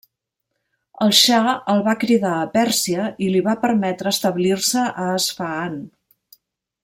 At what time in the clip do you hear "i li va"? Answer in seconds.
3.25-3.55